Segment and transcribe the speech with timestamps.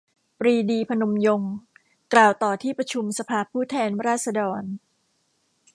[0.39, 1.51] ปรีดี พนมยงค์
[2.13, 4.63] กล่าวต่อที่ประชุมสภาผู้แทนราษฎร